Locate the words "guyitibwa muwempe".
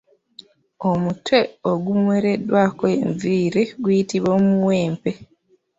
3.81-5.11